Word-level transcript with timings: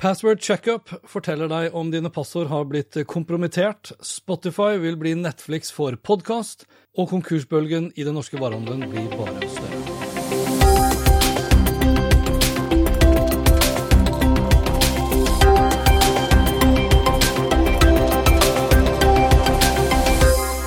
Password 0.00 0.40
Checkup 0.40 0.88
forteller 1.04 1.50
deg 1.52 1.74
om 1.76 1.90
dine 1.92 2.08
passord 2.08 2.48
har 2.48 2.62
blitt 2.64 2.96
kompromittert, 3.04 3.90
Spotify 4.00 4.78
vil 4.80 4.96
bli 4.96 5.12
Netflix 5.12 5.68
for 5.76 5.92
podkast, 6.00 6.64
og 6.96 7.10
konkursbølgen 7.12 7.90
i 8.00 8.06
den 8.08 8.16
norske 8.16 8.40
varehandelen 8.40 8.88
blir 8.88 9.12
bare 9.12 9.50
større. 9.52 9.76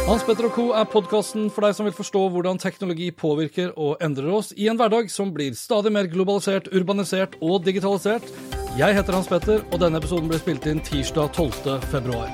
Hans 0.06 0.30
Petter 0.30 0.46
og 0.46 0.54
Co. 0.54 0.70
er 0.78 0.86
podkasten 0.94 1.50
for 1.50 1.66
deg 1.66 1.74
som 1.74 1.90
vil 1.90 1.98
forstå 1.98 2.28
hvordan 2.36 2.62
teknologi 2.62 3.10
påvirker 3.10 3.74
og 3.82 3.98
endrer 3.98 4.30
oss 4.30 4.54
i 4.54 4.70
en 4.70 4.78
hverdag 4.78 5.10
som 5.10 5.34
blir 5.34 5.58
stadig 5.58 5.90
mer 5.90 6.06
globalisert, 6.06 6.70
urbanisert 6.70 7.42
og 7.42 7.64
digitalisert. 7.66 8.62
Jeg 8.74 8.96
heter 8.98 9.14
Hans 9.14 9.28
Petter, 9.30 9.60
og 9.70 9.78
denne 9.84 10.00
episoden 10.02 10.26
ble 10.32 10.40
spilt 10.42 10.64
inn 10.66 10.80
tirsdag 10.82 11.36
12. 11.38 11.76
februar. 11.92 12.32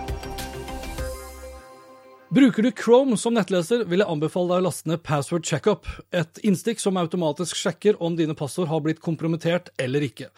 Bruker 2.31 2.63
du 2.63 2.69
Chrome 2.71 3.17
som 3.19 3.35
nettleser, 3.35 3.83
vil 3.89 3.99
jeg 3.99 4.07
anbefale 4.07 4.53
deg 4.53 4.61
å 4.61 4.65
laste 4.69 4.87
ned 4.87 5.01
Password 5.03 5.43
Checkup, 5.49 5.89
et 6.15 6.39
innstikk 6.47 6.79
som 6.79 6.95
automatisk 7.01 7.59
sjekker 7.59 7.99
om 7.99 8.15
dine 8.15 8.37
passord 8.39 8.71
har 8.71 8.79
blitt 8.85 9.03
kompromittert 9.03 9.67
eller 9.83 10.05
ikke. 10.07 10.29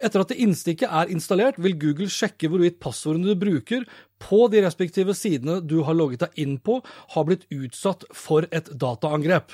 Etter 0.00 0.24
at 0.24 0.34
innstikket 0.36 0.90
er 0.90 1.12
installert, 1.12 1.60
vil 1.62 1.78
Google 1.80 2.10
sjekke 2.12 2.50
hvorvidt 2.50 2.80
passordene 2.82 3.32
du 3.32 3.40
bruker 3.40 3.86
på 4.22 4.46
de 4.48 4.62
respektive 4.64 5.14
sidene 5.16 5.58
du 5.60 5.82
har 5.84 5.96
logget 5.96 6.22
deg 6.24 6.38
inn 6.40 6.54
på, 6.62 6.78
har 7.12 7.26
blitt 7.28 7.44
utsatt 7.52 8.06
for 8.16 8.46
et 8.54 8.68
dataangrep. 8.72 9.52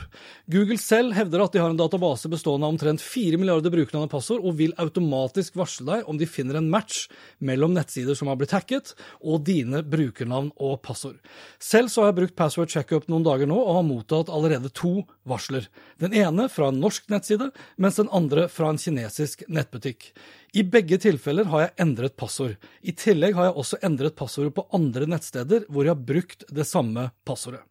Google 0.52 0.78
selv 0.80 1.16
hevder 1.16 1.42
at 1.42 1.54
de 1.54 1.62
har 1.62 1.72
en 1.72 1.78
database 1.78 2.30
bestående 2.30 2.68
av 2.68 2.76
omtrent 2.76 3.02
4 3.02 3.40
milliarder 3.40 3.74
brukernavn 3.74 4.06
og 4.06 4.12
passord, 4.14 4.44
og 4.46 4.56
vil 4.60 4.74
automatisk 4.82 5.58
varsle 5.58 5.88
deg 5.88 6.10
om 6.10 6.20
de 6.20 6.28
finner 6.30 6.60
en 6.60 6.70
match 6.70 7.08
mellom 7.42 7.74
nettsider 7.74 8.18
som 8.18 8.30
har 8.30 8.38
blitt 8.38 8.54
hacket, 8.54 8.94
og 9.20 9.42
dine 9.48 9.82
brukernavn 9.82 10.52
og 10.62 10.78
passord. 10.86 11.18
Selv 11.62 11.90
så 11.90 12.04
har 12.04 12.12
jeg 12.12 12.20
brukt 12.20 12.38
Password 12.38 12.70
Checkup 12.72 13.10
noen 13.10 13.26
dager 13.26 13.50
nå, 13.50 13.58
og 13.58 13.80
har 13.80 13.88
mottatt 13.88 14.30
allerede 14.32 14.70
to 14.78 15.00
varsler. 15.28 15.66
Den 16.02 16.14
ene 16.14 16.46
fra 16.52 16.70
en 16.70 16.80
norsk 16.82 17.10
nettside, 17.12 17.50
mens 17.82 17.98
den 17.98 18.10
andre 18.14 18.46
fra 18.52 18.70
en 18.70 18.80
kinesisk 18.80 19.42
nettbutikk. 19.50 20.12
I 20.52 20.64
begge 20.68 20.98
tilfeller 21.00 21.48
har 21.48 21.64
jeg 21.64 21.74
endret 21.84 22.16
passord. 22.20 22.56
I 22.84 22.92
tillegg 22.92 23.36
har 23.38 23.48
jeg 23.48 23.58
også 23.62 23.78
endret 23.86 24.16
passordet 24.18 24.52
på 24.56 24.66
andre 24.76 25.08
nettsteder 25.08 25.64
hvor 25.68 25.86
jeg 25.86 25.94
har 25.94 26.08
brukt 26.12 26.44
det 26.52 26.66
samme 26.68 27.08
passordet. 27.28 27.62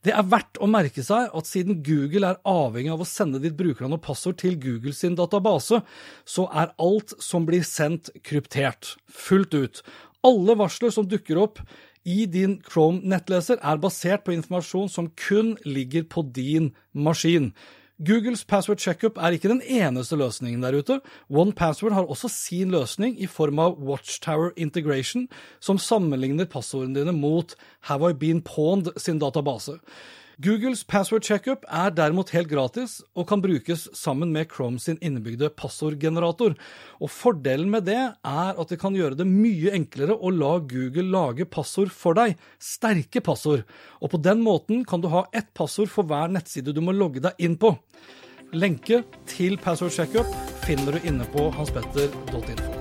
Det 0.00 0.14
er 0.16 0.28
verdt 0.32 0.56
å 0.62 0.68
merke 0.70 1.02
seg 1.04 1.34
at 1.36 1.48
siden 1.48 1.82
Google 1.84 2.30
er 2.30 2.38
avhengig 2.48 2.92
av 2.94 3.02
å 3.04 3.08
sende 3.08 3.40
ditt 3.42 3.58
brukernavn 3.58 3.98
og 3.98 4.04
passord 4.06 4.38
til 4.40 4.56
Google 4.62 4.94
sin 4.96 5.18
database, 5.18 5.82
så 6.24 6.46
er 6.56 6.72
alt 6.80 7.12
som 7.20 7.44
blir 7.48 7.66
sendt 7.66 8.08
kryptert. 8.24 8.94
Fullt 9.12 9.56
ut. 9.58 9.82
Alle 10.24 10.56
varsler 10.56 10.94
som 10.94 11.08
dukker 11.08 11.40
opp 11.42 11.60
i 12.08 12.24
din 12.30 12.56
Chrome-nettleser 12.64 13.60
er 13.60 13.82
basert 13.82 14.24
på 14.24 14.32
informasjon 14.32 14.88
som 14.88 15.10
kun 15.20 15.52
ligger 15.68 16.06
på 16.08 16.24
din 16.32 16.70
maskin. 16.96 17.50
Googles 18.00 18.46
password 18.48 18.80
checkup 18.80 19.18
er 19.20 19.34
ikke 19.36 19.50
den 19.50 19.58
eneste 19.60 20.16
løsningen 20.16 20.62
der 20.64 20.78
ute. 20.80 20.94
OnePassword 21.28 21.92
har 21.92 22.06
også 22.08 22.30
sin 22.32 22.70
løsning 22.72 23.18
i 23.20 23.26
form 23.28 23.58
av 23.60 23.76
Watchtower 23.76 24.54
Integration, 24.56 25.26
som 25.60 25.76
sammenligner 25.76 26.48
passordene 26.48 26.96
dine 26.96 27.12
mot 27.12 27.52
Have 27.90 28.08
I 28.08 28.16
Been 28.16 28.40
Pawned 28.40 28.88
sin 28.96 29.20
database. 29.20 29.76
Googles 30.40 30.86
password 30.88 31.26
checkup 31.26 31.66
er 31.68 31.90
derimot 31.92 32.30
helt 32.32 32.48
gratis 32.48 32.94
og 33.12 33.26
kan 33.28 33.42
brukes 33.44 33.82
sammen 33.98 34.30
med 34.32 34.48
Chrome 34.48 34.80
sin 34.80 34.96
innebygde 35.04 35.50
passordgenerator. 35.52 36.54
Og 36.96 37.12
Fordelen 37.12 37.68
med 37.68 37.84
det 37.90 37.98
er 37.98 38.14
at 38.62 38.72
det 38.72 38.78
kan 38.80 38.96
gjøre 38.96 39.18
det 39.18 39.28
mye 39.28 39.74
enklere 39.76 40.16
å 40.16 40.32
la 40.32 40.54
Google 40.64 41.10
lage 41.12 41.44
passord 41.44 41.92
for 41.92 42.16
deg, 42.16 42.38
sterke 42.56 43.20
passord. 43.20 43.66
Og 44.00 44.14
på 44.14 44.22
den 44.24 44.40
måten 44.46 44.86
kan 44.88 45.04
du 45.04 45.10
ha 45.12 45.26
ett 45.36 45.52
passord 45.52 45.92
for 45.92 46.08
hver 46.08 46.32
nettside 46.32 46.72
du 46.72 46.80
må 46.80 46.96
logge 46.96 47.20
deg 47.26 47.36
inn 47.44 47.60
på. 47.60 47.74
Lenke 48.56 49.04
til 49.28 49.60
password 49.60 49.92
checkup 49.92 50.36
finner 50.64 50.96
du 50.96 51.10
inne 51.10 51.28
på 51.36 51.50
hanspetter.info. 51.58 52.79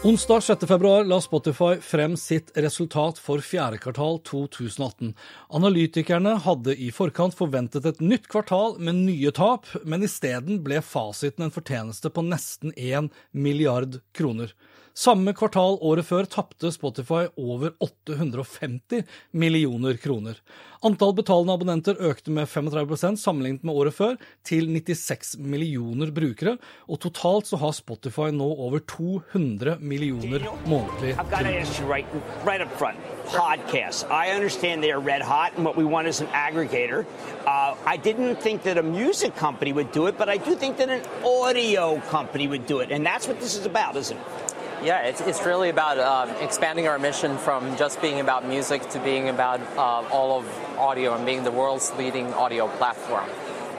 Onsdag 0.00 0.40
6. 0.40 0.66
februar 0.66 1.04
la 1.04 1.20
Spotify 1.20 1.76
frem 1.80 2.16
sitt 2.16 2.56
resultat 2.56 3.18
for 3.20 3.42
fjerde 3.44 3.76
kvartal 3.82 4.16
2018. 4.24 5.10
Analytikerne 5.52 6.38
hadde 6.40 6.72
i 6.72 6.88
forkant 6.88 7.36
forventet 7.36 7.84
et 7.84 8.00
nytt 8.00 8.24
kvartal 8.32 8.78
med 8.80 8.96
nye 8.96 9.32
tap, 9.36 9.68
men 9.84 10.06
isteden 10.06 10.62
ble 10.64 10.80
fasiten 10.80 11.44
en 11.44 11.52
fortjeneste 11.52 12.08
på 12.16 12.24
nesten 12.24 12.72
1 12.80 13.12
milliard 13.36 14.00
kroner. 14.16 14.56
Samme 14.96 15.32
kvartal 15.36 15.78
året 15.86 16.06
før 16.08 16.26
tapte 16.28 16.72
Spotify 16.74 17.28
over 17.38 17.72
850 17.80 19.04
millioner 19.32 19.96
kroner. 20.02 20.40
Antall 20.82 21.12
betalende 21.14 21.54
abonnenter 21.54 21.98
økte 22.08 22.32
med 22.32 22.48
35% 22.48 23.20
sammenlignet 23.20 23.64
med 23.64 23.76
året 23.76 23.94
før, 23.94 24.16
til 24.44 24.66
96 24.72 25.36
millioner 25.38 26.10
brukere, 26.16 26.56
og 26.88 27.00
totalt 27.04 27.50
så 27.50 27.60
har 27.60 27.74
Spotify 27.76 28.30
nå 28.32 28.48
over 28.66 28.80
200 28.88 29.76
millioner 29.80 30.46
månedlig 30.66 31.14
brukere. 31.16 31.60
ask 31.60 31.80
you 31.80 31.86
right, 31.86 32.06
right 32.44 32.62
up 32.62 32.72
front. 32.78 32.98
Podcasts. 33.28 34.04
I 34.10 34.34
understand 34.34 34.82
they 34.82 34.90
are 34.90 34.98
red 34.98 35.22
hot, 35.22 35.52
and 35.56 35.64
what 35.64 35.76
we 35.76 35.84
want 35.84 36.08
is 36.08 36.20
an 36.20 36.28
aggregator. 36.28 37.04
Uh, 37.46 37.76
I 37.86 37.96
didn't 37.96 38.36
think 38.36 38.62
that 38.62 38.78
a 38.78 38.82
music 38.82 39.36
company 39.36 39.72
would 39.72 39.92
do 39.92 40.06
it, 40.06 40.18
but 40.18 40.28
I 40.28 40.38
do 40.38 40.54
think 40.56 40.78
that 40.78 40.88
an 40.88 41.02
audio 41.24 42.00
company 42.10 42.48
would 42.48 42.66
do 42.66 42.80
it, 42.80 42.90
and 42.90 43.06
that's 43.06 43.28
what 43.28 43.38
this 43.38 43.56
is 43.56 43.66
about, 43.66 43.96
isn't 43.96 44.16
it? 44.16 44.50
Yeah, 44.82 45.02
it's, 45.02 45.20
it's 45.20 45.44
really 45.44 45.68
about 45.68 45.98
um, 45.98 46.34
expanding 46.42 46.88
our 46.88 46.98
mission 46.98 47.36
from 47.36 47.76
just 47.76 48.00
being 48.00 48.20
about 48.20 48.46
music 48.46 48.88
to 48.90 48.98
being 49.00 49.28
about 49.28 49.60
uh, 49.76 50.08
all 50.08 50.38
of 50.38 50.78
audio 50.78 51.14
and 51.14 51.26
being 51.26 51.44
the 51.44 51.50
world's 51.50 51.92
leading 51.98 52.32
audio 52.32 52.66
platform. 52.78 53.28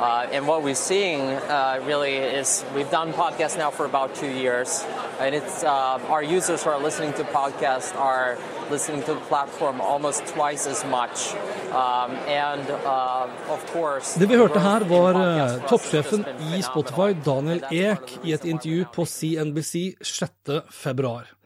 Uh, 0.01 0.28
and 0.31 0.47
what 0.47 0.63
we're 0.63 0.73
seeing 0.73 1.22
uh, 1.22 1.79
really 1.85 2.16
is 2.16 2.66
we've 2.75 2.89
done 2.89 3.13
podcasts 3.13 3.56
now 3.56 3.69
for 3.69 3.85
about 3.85 4.16
two 4.16 4.31
years, 4.31 4.84
and 5.19 5.35
it's 5.35 5.63
uh, 5.63 6.00
our 6.09 6.23
users 6.23 6.63
who 6.63 6.72
are 6.72 6.81
listening 6.84 7.13
to 7.13 7.23
podcasts 7.23 7.95
are 7.95 8.35
listening 8.72 9.03
to 9.03 9.13
the 9.13 9.19
platform 9.29 9.79
almost 9.79 10.25
twice 10.25 10.66
as 10.66 10.84
much. 10.85 11.35
Um, 11.72 12.11
and 12.28 12.66
uh, 12.69 13.53
of 13.53 13.73
course, 13.73 14.19
Det 14.19 14.29
vi 14.29 14.35
hørte 14.35 14.59
her, 14.59 14.79
var 14.79 15.13
podcasts 15.13 15.13
for 15.13 15.22
us 15.45 15.51
has 15.51 15.69
toppsjefen 15.69 16.25
i. 16.40 16.61
Spotify, 16.61 17.13
Daniel 17.25 17.38
And 17.38 17.61
that's 17.61 17.61
part 17.61 18.11
Ek, 18.11 18.19
i 18.23 18.34
et 18.34 18.45
intervju 18.45 18.85
på. 18.95 19.06
CNBC 19.06 19.94
6. 20.01 21.41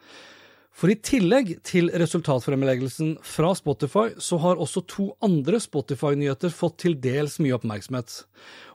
For 0.76 0.92
i 0.92 0.98
tillegg 1.00 1.54
til 1.64 1.88
resultatfremleggelsen 1.96 3.14
fra 3.24 3.54
Spotify, 3.56 4.10
så 4.20 4.36
har 4.44 4.60
også 4.60 4.82
to 4.92 5.06
andre 5.24 5.62
Spotify-nyheter 5.64 6.52
fått 6.52 6.82
til 6.84 6.98
dels 7.00 7.38
mye 7.40 7.56
oppmerksomhet. 7.56 8.18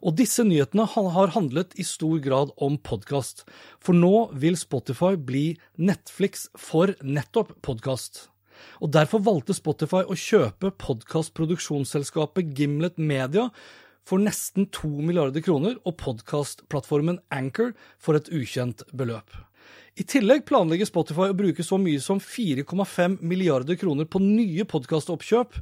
Og 0.00 0.16
disse 0.16 0.40
nyhetene 0.48 0.86
har 0.88 1.34
handlet 1.34 1.76
i 1.76 1.84
stor 1.84 2.16
grad 2.24 2.54
om 2.56 2.78
podkast. 2.80 3.44
For 3.84 3.92
nå 3.92 4.30
vil 4.32 4.56
Spotify 4.56 5.12
bli 5.20 5.44
Netflix 5.76 6.46
for 6.56 6.94
nettopp 7.04 7.52
podkast. 7.68 8.30
Og 8.80 8.96
derfor 8.96 9.20
valgte 9.28 9.56
Spotify 9.56 10.00
å 10.08 10.16
kjøpe 10.16 10.72
podkastproduksjonsselskapet 10.80 12.56
Gimlet 12.56 12.96
Media 12.96 13.50
for 14.08 14.24
nesten 14.24 14.70
to 14.72 14.88
milliarder 14.88 15.44
kroner 15.44 15.76
og 15.84 15.98
podkastplattformen 16.00 17.20
Anchor 17.28 17.74
for 18.00 18.16
et 18.16 18.32
ukjent 18.32 18.88
beløp. 18.96 19.36
I 19.98 20.04
tillegg 20.06 20.44
planlegger 20.48 20.86
Spotify 20.88 21.26
å 21.28 21.36
bruke 21.36 21.64
så 21.66 21.76
mye 21.80 22.00
som 22.00 22.20
4,5 22.22 23.18
milliarder 23.26 23.76
kroner 23.76 24.06
på 24.08 24.20
nye 24.22 24.64
podkastoppkjøp 24.68 25.58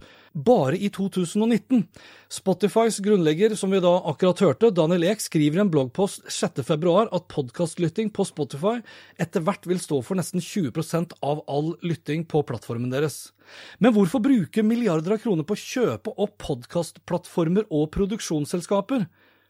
bare 0.46 0.76
i 0.76 0.90
2019. 0.94 1.86
Spotifys 2.30 3.00
grunnlegger, 3.02 3.56
som 3.58 3.72
vi 3.72 3.80
da 3.82 3.94
akkurat 4.10 4.42
hørte, 4.44 4.70
Daniel 4.76 5.08
Ek, 5.08 5.24
skriver 5.24 5.58
i 5.58 5.62
en 5.64 5.72
bloggpost 5.72 6.28
6.2 6.30 6.92
at 7.08 7.26
podkastlytting 7.32 8.12
på 8.14 8.28
Spotify 8.28 8.76
etter 9.18 9.42
hvert 9.42 9.66
vil 9.66 9.80
stå 9.82 10.02
for 10.06 10.20
nesten 10.20 10.44
20% 10.44 11.16
av 11.24 11.42
all 11.48 11.72
lytting 11.82 12.26
på 12.28 12.44
plattformen 12.46 12.92
deres. 12.92 13.32
Men 13.80 13.96
hvorfor 13.96 14.22
bruke 14.22 14.62
milliarder 14.62 15.16
av 15.16 15.24
kroner 15.24 15.48
på 15.48 15.56
å 15.56 15.64
kjøpe 15.64 16.14
opp 16.14 16.36
podkastplattformer 16.44 17.66
og 17.72 17.88
produksjonsselskaper? 17.96 19.08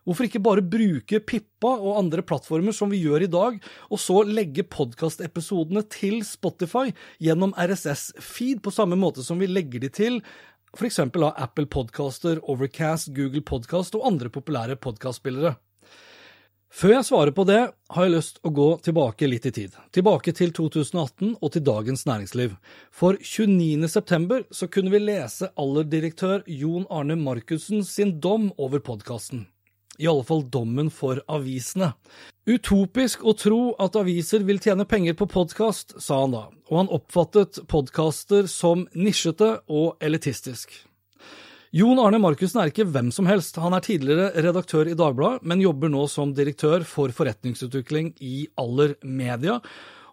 Hvorfor 0.08 0.24
ikke 0.24 0.40
bare 0.40 0.64
bruke 0.64 1.20
Pippa 1.20 1.74
og 1.76 1.98
andre 2.00 2.22
plattformer 2.24 2.72
som 2.72 2.88
vi 2.88 3.02
gjør 3.02 3.26
i 3.26 3.28
dag, 3.28 3.58
og 3.92 4.00
så 4.00 4.22
legge 4.24 4.64
podkastepisodene 4.64 5.82
til 5.92 6.22
Spotify 6.24 6.94
gjennom 7.20 7.52
RSS-feed 7.52 8.62
på 8.64 8.72
samme 8.72 8.96
måte 8.96 9.20
som 9.26 9.36
vi 9.36 9.50
legger 9.50 9.84
de 9.84 9.90
til 9.92 10.22
f.eks. 10.72 10.98
av 11.04 11.34
Apple 11.36 11.68
Podcaster, 11.68 12.40
Overcast, 12.48 13.12
Google 13.12 13.44
Podcast 13.44 13.96
og 14.00 14.06
andre 14.08 14.32
populære 14.32 14.78
podkastspillere. 14.80 15.58
Før 16.68 16.94
jeg 16.94 17.06
svarer 17.08 17.32
på 17.36 17.44
det, 17.48 17.60
har 17.92 18.04
jeg 18.04 18.12
lyst 18.14 18.40
å 18.44 18.52
gå 18.52 18.66
tilbake 18.84 19.28
litt 19.28 19.48
i 19.48 19.52
tid. 19.56 19.76
Tilbake 19.92 20.32
til 20.36 20.52
2018 20.56 21.36
og 21.36 21.52
til 21.52 21.64
Dagens 21.68 22.04
Næringsliv. 22.08 22.56
For 22.92 23.20
29. 23.20 23.88
september 23.92 24.48
så 24.52 24.68
kunne 24.72 24.92
vi 24.92 25.04
lese 25.04 25.52
allerdirektør 25.60 26.48
Jon 26.48 26.88
Arne 26.92 27.16
Markussen 27.20 27.84
sin 27.84 28.18
dom 28.24 28.50
over 28.56 28.84
podkasten. 28.84 29.46
I 29.98 30.06
alle 30.06 30.24
fall 30.24 30.44
dommen 30.50 30.90
for 30.94 31.18
avisene. 31.26 31.92
Utopisk 32.48 33.24
å 33.26 33.34
tro 33.36 33.62
at 33.82 33.98
aviser 33.98 34.44
vil 34.46 34.60
tjene 34.62 34.86
penger 34.88 35.16
på 35.18 35.26
podkast, 35.28 35.98
sa 36.00 36.22
han 36.22 36.36
da, 36.36 36.44
og 36.70 36.76
han 36.80 36.92
oppfattet 36.94 37.58
podkaster 37.68 38.46
som 38.48 38.86
nisjete 38.94 39.58
og 39.66 39.98
elitistisk. 40.04 40.72
Jon 41.76 42.00
Arne 42.00 42.16
Markussen 42.22 42.62
er 42.62 42.70
ikke 42.70 42.86
hvem 42.88 43.10
som 43.12 43.26
helst. 43.28 43.58
Han 43.60 43.74
er 43.76 43.84
tidligere 43.84 44.30
redaktør 44.40 44.88
i 44.88 44.96
Dagbladet, 44.96 45.42
men 45.44 45.60
jobber 45.60 45.92
nå 45.92 46.06
som 46.08 46.32
direktør 46.32 46.86
for 46.88 47.12
forretningsutvikling 47.12 48.14
i 48.24 48.46
Aller 48.56 48.94
Media. 49.04 49.58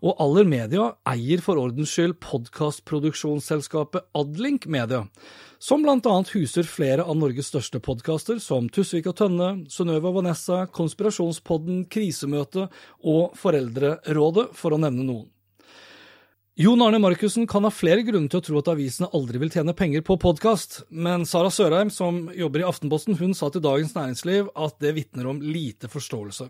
Og 0.06 0.20
Aller 0.22 0.46
Media 0.46 0.92
eier 1.10 1.42
for 1.42 1.58
ordens 1.58 1.90
skyld 1.96 2.20
podkastproduksjonsselskapet 2.22 4.06
Adlink 4.14 4.68
Media, 4.70 5.08
som 5.58 5.82
blant 5.82 6.06
annet 6.06 6.30
huser 6.36 6.68
flere 6.70 7.02
av 7.02 7.18
Norges 7.18 7.50
største 7.50 7.82
podkaster, 7.82 8.38
som 8.38 8.68
Tusvik 8.70 9.10
og 9.10 9.18
Tønne, 9.18 9.50
Synnøve 9.74 10.12
og 10.12 10.20
Vanessa, 10.20 10.68
Konspirasjonspodden, 10.70 11.88
Krisemøte 11.90 12.68
og 13.02 13.34
Foreldrerådet, 13.40 14.52
for 14.54 14.78
å 14.78 14.82
nevne 14.86 15.08
noen. 15.08 15.32
Jon 16.56 16.80
Arne 16.80 17.02
Markussen 17.04 17.44
kan 17.52 17.66
ha 17.68 17.70
flere 17.74 18.00
grunner 18.08 18.32
til 18.32 18.40
å 18.40 18.44
tro 18.48 18.60
at 18.62 18.70
avisene 18.72 19.10
aldri 19.18 19.42
vil 19.42 19.50
tjene 19.52 19.74
penger 19.76 20.00
på 20.08 20.16
podkast, 20.24 20.86
men 20.88 21.26
Sara 21.28 21.50
Sørheim, 21.52 21.90
som 21.92 22.30
jobber 22.32 22.62
i 22.62 22.64
Aftenposten, 22.64 23.18
hun 23.20 23.34
sa 23.36 23.50
til 23.52 23.60
Dagens 23.66 23.92
Næringsliv 23.92 24.48
at 24.56 24.78
det 24.80 24.94
vitner 24.96 25.28
om 25.28 25.42
lite 25.44 25.90
forståelse. 25.92 26.48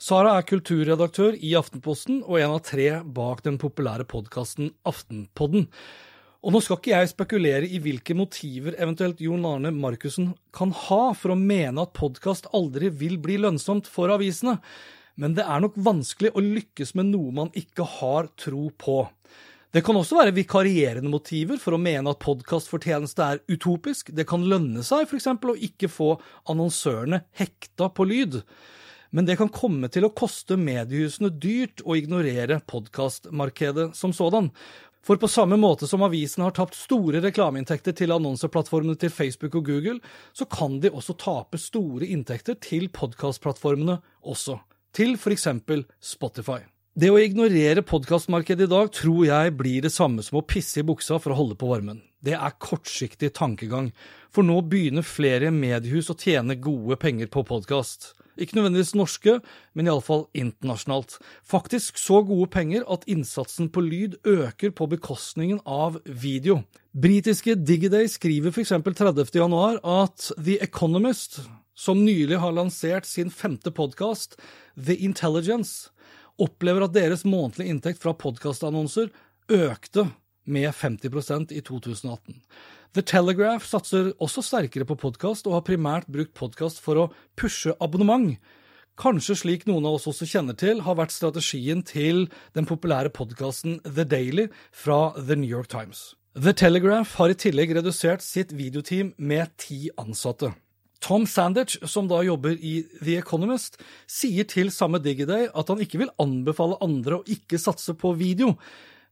Sara 0.00 0.38
er 0.38 0.46
kulturredaktør 0.48 1.36
i 1.36 1.50
Aftenposten 1.60 2.22
og 2.22 2.38
en 2.40 2.54
av 2.54 2.62
tre 2.64 2.86
bak 3.04 3.44
den 3.44 3.60
populære 3.60 4.08
podkasten 4.08 4.72
Aftenpodden. 4.88 5.68
Og 6.40 6.56
nå 6.56 6.64
skal 6.64 6.80
ikke 6.80 6.94
jeg 6.94 7.12
spekulere 7.12 7.68
i 7.68 7.82
hvilke 7.84 8.16
motiver 8.16 8.80
eventuelt 8.80 9.20
Jon 9.20 9.44
Arne 9.52 9.74
Markussen 9.76 10.32
kan 10.56 10.72
ha 10.86 11.02
for 11.12 11.36
å 11.36 11.38
mene 11.38 11.84
at 11.84 11.92
podkast 12.00 12.48
aldri 12.56 12.88
vil 12.88 13.20
bli 13.20 13.36
lønnsomt 13.44 13.92
for 13.92 14.16
avisene, 14.16 14.56
men 15.20 15.34
det 15.36 15.44
er 15.44 15.62
nok 15.64 15.76
vanskelig 15.76 16.32
å 16.34 16.44
lykkes 16.44 16.94
med 16.98 17.10
noe 17.12 17.32
man 17.36 17.50
ikke 17.58 17.86
har 17.98 18.30
tro 18.40 18.70
på. 18.80 19.02
Det 19.72 19.80
kan 19.84 19.96
også 19.96 20.18
være 20.18 20.34
vikarierende 20.36 21.08
motiver 21.08 21.56
for 21.60 21.72
å 21.72 21.80
mene 21.80 22.12
at 22.12 22.20
podkastfortjeneste 22.20 23.24
er 23.24 23.40
utopisk. 23.48 24.10
Det 24.12 24.26
kan 24.28 24.44
lønne 24.44 24.84
seg 24.84 25.06
f.eks. 25.06 25.30
å 25.32 25.56
ikke 25.68 25.88
få 25.88 26.10
annonsørene 26.52 27.22
hekta 27.40 27.88
på 27.96 28.04
lyd. 28.08 28.42
Men 29.16 29.28
det 29.28 29.38
kan 29.40 29.52
komme 29.52 29.88
til 29.92 30.04
å 30.04 30.12
koste 30.16 30.58
mediehusene 30.60 31.32
dyrt 31.40 31.80
å 31.84 31.96
ignorere 31.96 32.60
podkastmarkedet 32.68 33.90
som 33.96 34.12
sådan. 34.16 34.50
For 35.02 35.16
på 35.18 35.28
samme 35.28 35.56
måte 35.58 35.88
som 35.88 36.04
avisene 36.06 36.46
har 36.46 36.54
tapt 36.56 36.76
store 36.78 37.22
reklameinntekter 37.24 37.96
til 37.96 38.12
annonseplattformene 38.14 39.00
til 39.00 39.10
Facebook 39.10 39.56
og 39.58 39.66
Google, 39.66 39.98
så 40.36 40.44
kan 40.46 40.76
de 40.84 40.92
også 40.92 41.16
tape 41.18 41.58
store 41.58 42.06
inntekter 42.12 42.60
til 42.60 42.86
podkastplattformene 42.94 43.98
også, 44.22 44.60
til 44.92 45.16
eksempel 45.16 45.86
Spotify. 46.00 46.62
Det 46.92 47.08
å 47.08 47.16
ignorere 47.16 47.80
podkastmarkedet 47.88 48.66
i 48.66 48.70
dag 48.70 48.90
tror 48.92 49.22
jeg 49.24 49.52
blir 49.56 49.80
det 49.80 49.92
samme 49.94 50.20
som 50.20 50.42
å 50.42 50.44
pisse 50.44 50.82
i 50.82 50.84
buksa 50.84 51.16
for 51.16 51.32
å 51.32 51.38
holde 51.38 51.56
på 51.56 51.70
varmen. 51.70 52.02
Det 52.20 52.34
er 52.36 52.58
kortsiktig 52.60 53.32
tankegang, 53.34 53.88
for 54.28 54.44
nå 54.44 54.58
begynner 54.68 55.06
flere 55.06 55.48
mediehus 55.50 56.12
å 56.12 56.18
tjene 56.20 56.58
gode 56.60 56.98
penger 57.00 57.32
på 57.32 57.46
podkast. 57.48 58.12
Ikke 58.36 58.56
nødvendigvis 58.56 58.94
norske, 58.96 59.38
men 59.72 59.88
iallfall 59.88 60.26
internasjonalt. 60.36 61.16
Faktisk 61.48 61.96
så 62.00 62.20
gode 62.28 62.50
penger 62.52 62.84
at 62.92 63.08
innsatsen 63.10 63.72
på 63.72 63.84
lyd 63.84 64.20
øker 64.28 64.72
på 64.76 64.88
bekostningen 64.92 65.60
av 65.64 65.98
video. 66.04 66.62
Britiske 66.92 67.56
Digiday 67.56 68.08
skriver 68.12 68.52
f.eks. 68.52 68.76
30. 68.84 69.32
januar 69.36 69.80
at 69.80 70.30
The 70.36 70.60
Economist, 70.64 71.40
som 71.74 72.04
nylig 72.04 72.38
har 72.42 72.54
lansert 72.54 73.06
sin 73.08 73.30
femte 73.30 73.72
podkast, 73.74 74.38
The 74.76 74.96
Intelligence, 75.04 75.90
opplever 76.40 76.86
at 76.86 76.94
deres 76.96 77.24
månedlige 77.28 77.72
inntekt 77.72 78.02
fra 78.02 78.14
podkastannonser 78.16 79.12
økte 79.52 80.08
med 80.44 80.72
50% 80.74 81.52
i 81.54 81.60
2018. 81.60 82.40
The 82.92 83.02
Telegraph 83.08 83.64
satser 83.64 84.10
også 84.20 84.42
sterkere 84.44 84.84
på 84.84 84.98
podkast, 85.00 85.46
og 85.46 85.56
har 85.56 85.68
primært 85.68 86.10
brukt 86.12 86.34
podkast 86.36 86.82
for 86.82 86.98
å 87.00 87.06
pushe 87.38 87.72
abonnement. 87.80 88.34
Kanskje 89.00 89.38
slik 89.40 89.62
noen 89.64 89.86
av 89.88 89.96
oss 89.96 90.08
også 90.10 90.28
kjenner 90.28 90.56
til, 90.58 90.82
har 90.84 90.98
vært 90.98 91.14
strategien 91.14 91.80
til 91.88 92.26
den 92.52 92.68
populære 92.68 93.12
podkasten 93.16 93.78
The 93.86 94.04
Daily 94.04 94.50
fra 94.70 95.14
The 95.16 95.38
New 95.38 95.48
York 95.48 95.72
Times. 95.72 96.12
The 96.36 96.52
Telegraph 96.52 97.16
har 97.16 97.32
i 97.32 97.38
tillegg 97.38 97.72
redusert 97.76 98.24
sitt 98.24 98.52
videoteam 98.56 99.14
med 99.16 99.56
ti 99.60 99.86
ansatte. 100.00 100.52
Tom 101.02 101.26
Sandich, 101.26 101.76
som 101.88 102.06
da 102.08 102.22
jobber 102.22 102.54
i 102.54 102.86
The 103.02 103.16
Economist, 103.18 103.80
sier 104.06 104.46
til 104.46 104.70
samme 104.70 105.00
Digiday 105.02 105.48
at 105.50 105.70
han 105.72 105.82
ikke 105.82 105.98
vil 106.04 106.12
anbefale 106.22 106.78
andre 106.84 107.18
å 107.18 107.26
ikke 107.26 107.58
satse 107.58 107.96
på 107.98 108.14
video, 108.14 108.54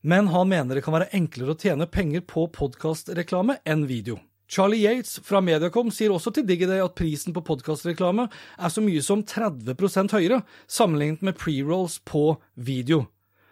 men 0.06 0.30
han 0.30 0.48
mener 0.48 0.78
det 0.78 0.84
kan 0.86 0.94
være 0.94 1.10
enklere 1.18 1.56
å 1.56 1.58
tjene 1.58 1.90
penger 1.90 2.22
på 2.30 2.46
podkastreklame 2.54 3.58
enn 3.68 3.88
video. 3.90 4.20
Charlie 4.50 4.82
Yates 4.82 5.18
fra 5.26 5.42
Mediacom 5.42 5.90
sier 5.94 6.14
også 6.14 6.32
til 6.34 6.46
Digiday 6.46 6.82
at 6.82 6.96
prisen 6.98 7.34
på 7.34 7.42
podkastreklame 7.46 8.26
er 8.30 8.72
så 8.72 8.82
mye 8.82 9.02
som 9.02 9.22
30% 9.26 10.14
høyere 10.14 10.40
sammenlignet 10.70 11.26
med 11.26 11.38
pre-rolls 11.38 12.00
på 12.06 12.38
video. 12.54 13.04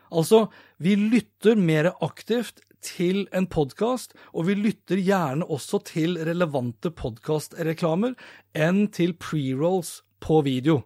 Altså, 0.08 0.46
vi 0.78 0.96
lytter 0.98 1.58
mer 1.60 1.92
aktivt 2.02 2.62
til 2.84 3.26
en 3.34 3.48
podkast, 3.50 4.14
og 4.32 4.48
vi 4.48 4.56
lytter 4.58 5.00
gjerne 5.02 5.46
også 5.46 5.80
til 5.88 6.18
relevante 6.28 6.92
podkastreklamer 6.94 8.14
enn 8.56 8.86
til 8.94 9.16
pre-rolls 9.18 10.00
på 10.24 10.42
video. 10.46 10.82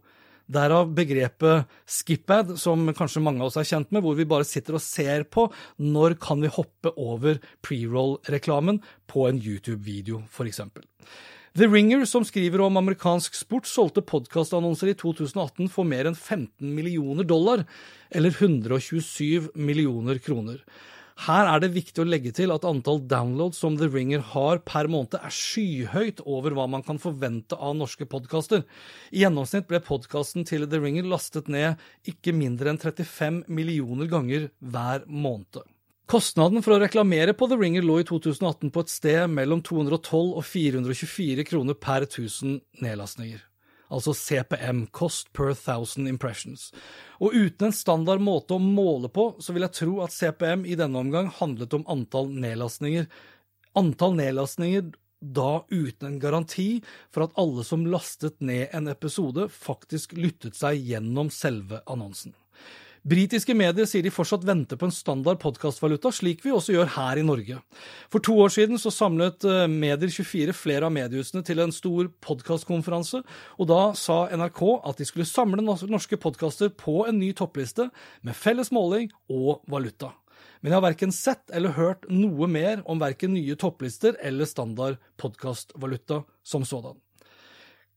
Derav 0.53 0.91
begrepet 0.93 1.69
skipad, 1.89 2.57
som 2.61 2.89
kanskje 2.97 3.23
mange 3.25 3.41
av 3.41 3.51
oss 3.51 3.61
er 3.61 3.69
kjent 3.69 3.93
med, 3.95 4.03
hvor 4.05 4.17
vi 4.19 4.29
bare 4.29 4.47
sitter 4.47 4.77
og 4.77 4.85
ser 4.85 5.25
på 5.25 5.47
når 5.81 6.19
kan 6.21 6.43
vi 6.43 6.51
hoppe 6.53 6.93
over 7.01 7.39
pre-roll-reklamen 7.65 8.83
på 9.09 9.29
en 9.31 9.39
YouTube-video, 9.41 10.25
f.eks. 10.29 10.61
The 11.53 11.69
Ringer, 11.69 12.07
som 12.09 12.25
skriver 12.25 12.63
om 12.65 12.79
amerikansk 12.81 13.35
sport, 13.37 13.67
solgte 13.69 14.01
podkastannonser 14.09 14.89
i 14.89 14.97
2018 14.97 15.69
for 15.73 15.85
mer 15.85 16.09
enn 16.09 16.17
15 16.17 16.65
millioner 16.65 17.29
dollar, 17.29 17.67
eller 18.09 18.33
127 18.33 19.51
millioner 19.61 20.21
kroner. 20.25 20.63
Her 21.23 21.47
er 21.47 21.61
det 21.63 21.69
viktig 21.77 22.03
å 22.03 22.07
legge 22.09 22.33
til 22.35 22.51
at 22.51 22.65
antall 22.67 22.99
downloads 23.07 23.61
som 23.63 23.77
The 23.79 23.87
Ringer 23.87 24.25
har 24.33 24.59
per 24.67 24.89
måned, 24.91 25.15
er 25.15 25.35
skyhøyt 25.35 26.23
over 26.27 26.57
hva 26.57 26.65
man 26.71 26.83
kan 26.83 26.99
forvente 27.03 27.55
av 27.55 27.77
norske 27.79 28.09
podkaster. 28.11 28.65
I 29.15 29.23
gjennomsnitt 29.23 29.69
ble 29.71 29.79
podkasten 29.87 30.49
til 30.49 30.67
The 30.67 30.81
Ringer 30.83 31.07
lastet 31.07 31.53
ned 31.53 31.79
ikke 32.11 32.35
mindre 32.35 32.73
enn 32.73 32.81
35 32.83 33.45
millioner 33.47 34.11
ganger 34.11 34.51
hver 34.59 35.07
måned. 35.07 35.63
Kostnaden 36.11 36.65
for 36.65 36.75
å 36.75 36.83
reklamere 36.83 37.37
på 37.39 37.47
The 37.47 37.61
Ringer 37.61 37.87
lå 37.87 38.01
i 38.03 38.09
2018 38.09 38.75
på 38.75 38.83
et 38.83 38.91
sted 38.91 39.23
mellom 39.31 39.63
212 39.63 40.19
og 40.27 40.43
424 40.49 41.47
kroner 41.53 41.79
per 41.79 42.09
1000 42.11 42.59
nedlastninger 42.83 43.47
altså 43.93 44.15
CPM, 44.17 44.87
Cost 44.95 45.31
per 45.37 45.53
Thousand 45.59 46.09
Impressions. 46.11 46.71
Og 47.21 47.37
uten 47.37 47.69
en 47.69 47.77
standard 47.77 48.23
måte 48.25 48.57
å 48.57 48.63
måle 48.63 49.11
på, 49.13 49.33
så 49.39 49.55
vil 49.55 49.67
jeg 49.67 49.77
tro 49.79 50.01
at 50.05 50.15
CPM 50.15 50.67
i 50.67 50.79
denne 50.79 50.99
omgang 50.99 51.31
handlet 51.39 51.77
om 51.77 51.87
antall 51.93 52.33
nedlastninger. 52.33 53.09
Antall 53.79 54.19
nedlastninger 54.19 54.93
da 55.23 55.65
uten 55.71 56.09
en 56.09 56.19
garanti 56.19 56.83
for 57.15 57.29
at 57.29 57.37
alle 57.39 57.63
som 57.65 57.87
lastet 57.87 58.41
ned 58.43 58.73
en 58.75 58.91
episode, 58.91 59.47
faktisk 59.49 60.17
lyttet 60.19 60.59
seg 60.59 60.83
gjennom 60.83 61.31
selve 61.31 61.83
annonsen. 61.87 62.35
Britiske 63.03 63.55
medier 63.59 63.83
sier 63.91 64.05
de 64.07 64.13
fortsatt 64.15 64.45
venter 64.47 64.79
på 64.79 64.87
en 64.87 64.95
standard 64.95 65.41
podkastvaluta, 65.43 66.13
slik 66.15 66.45
vi 66.45 66.53
også 66.55 66.77
gjør 66.77 66.93
her 66.95 67.19
i 67.19 67.25
Norge. 67.27 67.57
For 68.13 68.23
to 68.23 68.37
år 68.45 68.53
siden 68.55 68.79
så 68.79 68.93
samlet 68.95 69.43
eh, 69.43 69.65
Medier24 69.67 70.55
flere 70.55 70.87
av 70.87 70.95
mediehusene 70.95 71.43
til 71.43 71.65
en 71.65 71.75
stor 71.75 72.13
podkastkonferanse, 72.23 73.25
og 73.59 73.71
da 73.73 73.81
sa 73.99 74.29
NRK 74.31 74.63
at 74.87 75.03
de 75.03 75.09
skulle 75.09 75.27
samle 75.27 75.67
norske 75.67 76.21
podkaster 76.23 76.71
på 76.79 77.01
en 77.09 77.19
ny 77.19 77.33
toppliste 77.35 77.89
med 78.23 78.39
felles 78.39 78.71
måling 78.71 79.11
og 79.27 79.67
valuta. 79.67 80.15
Men 80.63 80.71
jeg 80.71 80.79
har 80.79 80.87
verken 80.87 81.15
sett 81.17 81.51
eller 81.51 81.75
hørt 81.75 82.07
noe 82.07 82.47
mer 82.47 82.85
om 82.87 83.03
verken 83.03 83.35
nye 83.35 83.59
topplister 83.59 84.15
eller 84.23 84.47
standard 84.47 85.03
podkastvaluta 85.19 86.23
som 86.47 86.63
sådan. 86.63 87.03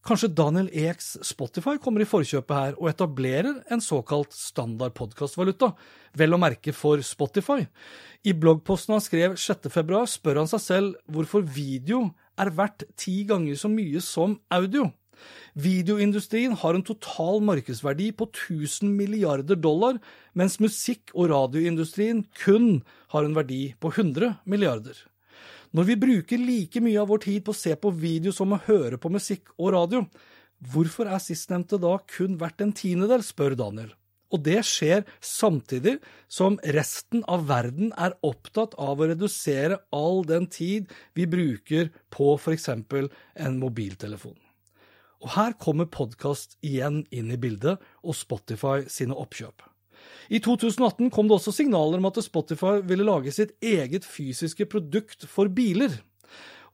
Kanskje 0.06 0.28
Daniel 0.38 0.68
Eks 0.70 1.16
Spotify 1.26 1.80
kommer 1.82 2.04
i 2.04 2.06
forkjøpet 2.06 2.54
her 2.54 2.76
og 2.78 2.92
etablerer 2.92 3.56
en 3.74 3.80
såkalt 3.82 4.36
standard 4.38 4.94
podkastvaluta, 4.94 5.72
vel 6.14 6.36
å 6.36 6.38
merke 6.38 6.76
for 6.78 7.02
Spotify. 7.02 7.64
I 8.22 8.36
bloggposten 8.38 8.94
han 8.94 9.02
skrev 9.02 9.34
6.2, 9.34 10.04
spør 10.14 10.44
han 10.44 10.52
seg 10.52 10.62
selv 10.62 11.00
hvorfor 11.10 11.42
video 11.42 12.04
er 12.38 12.54
verdt 12.54 12.86
ti 13.02 13.24
ganger 13.26 13.58
så 13.58 13.72
mye 13.74 14.04
som 14.06 14.38
audio. 14.54 14.92
Videoindustrien 15.58 16.54
har 16.62 16.78
en 16.78 16.86
total 16.86 17.42
markedsverdi 17.50 18.12
på 18.14 18.30
1000 18.30 18.94
milliarder 18.94 19.58
dollar, 19.58 19.98
mens 20.38 20.60
musikk- 20.62 21.16
og 21.16 21.32
radioindustrien 21.34 22.22
kun 22.44 22.84
har 23.16 23.26
en 23.26 23.34
verdi 23.42 23.64
på 23.82 23.90
100 23.96 24.36
milliarder. 24.46 25.02
Når 25.76 25.88
vi 25.90 25.96
bruker 26.00 26.40
like 26.40 26.80
mye 26.80 27.02
av 27.02 27.10
vår 27.12 27.26
tid 27.26 27.44
på 27.44 27.52
å 27.52 27.58
se 27.58 27.74
på 27.76 27.90
video 27.92 28.32
som 28.32 28.54
å 28.56 28.62
høre 28.64 28.96
på 29.02 29.10
musikk 29.12 29.50
og 29.58 29.74
radio, 29.76 30.06
hvorfor 30.72 31.10
er 31.12 31.20
sistnevnte 31.20 31.80
da 31.84 31.98
kun 32.14 32.38
verdt 32.40 32.64
en 32.64 32.72
tiendedel, 32.72 33.26
spør 33.26 33.58
Daniel. 33.60 33.90
Og 34.32 34.40
det 34.46 34.62
skjer 34.68 35.04
samtidig 35.20 35.98
som 36.32 36.56
resten 36.78 37.26
av 37.28 37.44
verden 37.50 37.92
er 38.00 38.16
opptatt 38.24 38.78
av 38.80 39.04
å 39.04 39.10
redusere 39.12 39.82
all 39.96 40.24
den 40.28 40.48
tid 40.48 40.96
vi 41.18 41.28
bruker 41.28 41.92
på 42.14 42.32
f.eks. 42.40 42.72
en 42.72 43.60
mobiltelefon. 43.60 44.38
Og 45.28 45.32
her 45.36 45.60
kommer 45.60 45.92
podkast 45.92 46.56
igjen 46.64 47.04
inn 47.12 47.36
i 47.36 47.42
bildet, 47.42 47.84
og 48.04 48.16
Spotify 48.16 48.86
sine 48.88 49.16
oppkjøp. 49.18 49.75
I 50.30 50.42
2018 50.42 51.12
kom 51.14 51.30
det 51.30 51.38
også 51.38 51.54
signaler 51.54 52.02
om 52.02 52.10
at 52.10 52.24
Spotify 52.26 52.80
ville 52.86 53.06
lage 53.06 53.34
sitt 53.36 53.54
eget 53.64 54.08
fysiske 54.08 54.68
produkt 54.72 55.28
for 55.30 55.52
biler. 55.54 56.00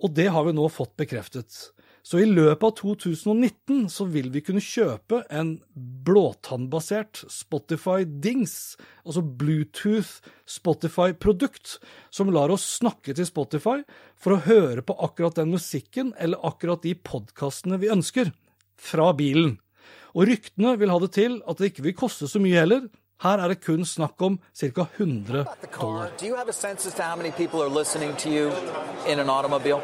Og 0.01 0.13
det 0.15 0.29
har 0.33 0.47
vi 0.47 0.55
nå 0.55 0.67
fått 0.71 0.95
bekreftet. 0.99 1.71
Så 2.01 2.17
i 2.17 2.25
løpet 2.25 2.63
av 2.65 2.71
2019 2.79 3.83
så 3.93 4.07
vil 4.09 4.31
vi 4.33 4.41
kunne 4.41 4.63
kjøpe 4.63 5.19
en 5.29 5.53
blåtannbasert 6.05 7.21
Spotify 7.29 8.07
Dings, 8.07 8.75
altså 9.05 9.21
Bluetooth 9.21 10.09
Spotify-produkt, 10.49 11.75
som 12.09 12.33
lar 12.33 12.49
oss 12.53 12.65
snakke 12.79 13.13
til 13.13 13.27
Spotify 13.29 13.83
for 14.17 14.33
å 14.33 14.41
høre 14.47 14.81
på 14.81 14.97
akkurat 14.97 15.37
den 15.37 15.53
musikken 15.53 16.15
eller 16.17 16.41
akkurat 16.47 16.81
de 16.81 16.95
podkastene 16.97 17.77
vi 17.81 17.93
ønsker, 17.93 18.33
fra 18.81 19.11
bilen. 19.13 19.59
Og 20.17 20.25
ryktene 20.27 20.73
vil 20.81 20.89
ha 20.89 20.97
det 21.03 21.13
til 21.13 21.37
at 21.45 21.61
det 21.61 21.69
ikke 21.69 21.85
vil 21.85 21.99
koste 22.01 22.25
så 22.27 22.41
mye 22.41 22.63
heller, 22.63 22.89
her 23.21 23.37
er 23.37 23.47
det 23.47 23.61
kun 23.61 23.85
snakk 23.85 24.21
om 24.21 24.39
ca. 24.53 24.85
100 24.97 25.45
dollar. 25.79 26.09
Do 26.17 26.25
you 26.25 26.35
have 26.35 26.49
a 26.49 26.53
sense 26.53 26.87
as 26.87 26.93
to 26.95 27.03
how 27.03 27.15
many 27.15 27.31
people 27.31 27.61
are 27.61 27.69
listening 27.69 28.15
to 28.15 28.29
you 28.29 28.51
in 29.07 29.19
an 29.19 29.29
automobile? 29.29 29.81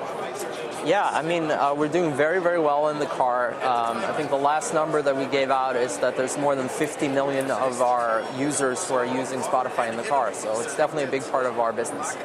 Yeah, 0.86 1.04
I 1.04 1.22
mean, 1.22 1.52
uh, 1.52 1.74
we're 1.76 1.92
doing 1.92 2.16
very, 2.16 2.40
very 2.40 2.60
well 2.60 2.88
in 2.90 3.00
the 3.00 3.06
car. 3.08 3.54
Um, 3.56 3.98
I 3.98 4.14
think 4.14 4.30
the 4.30 4.38
last 4.38 4.74
number 4.74 5.02
that 5.02 5.18
we 5.18 5.26
gave 5.26 5.52
out 5.52 5.76
is 5.76 5.98
that 5.98 6.16
there's 6.16 6.38
more 6.38 6.56
than 6.56 6.70
50 6.70 7.10
million 7.10 7.52
of 7.52 7.82
our 7.82 8.24
users 8.40 8.88
who 8.88 8.94
are 8.96 9.06
using 9.06 9.42
Spotify 9.42 9.90
in 9.90 9.98
the 9.98 10.04
car. 10.04 10.34
So 10.34 10.62
it's 10.62 10.78
definitely 10.78 11.04
a 11.04 11.12
big 11.12 11.30
part 11.30 11.46
of 11.46 11.60
our 11.60 11.74
business. 11.74 12.16